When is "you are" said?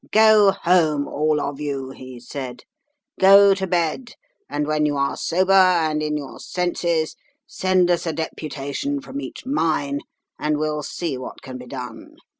4.87-5.15